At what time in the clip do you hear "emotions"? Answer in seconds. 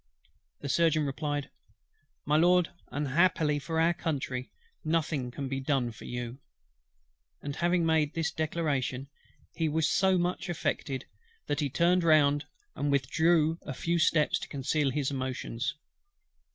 15.11-15.75